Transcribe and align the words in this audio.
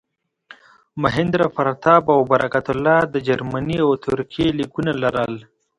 مهیندراپراتاپ 1.01 2.03
او 2.15 2.19
برکت 2.31 2.65
الله 2.73 2.99
د 3.13 3.15
جرمني 3.27 3.77
او 3.85 3.91
ترکیې 4.05 4.47
لیکونه 4.59 4.91
لرل. 5.03 5.33